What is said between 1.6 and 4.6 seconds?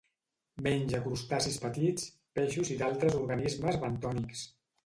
petits, peixos i d'altres organismes bentònics.